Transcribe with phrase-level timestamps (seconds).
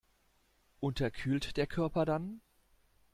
[0.79, 2.41] Unterkühlt der Körper dann?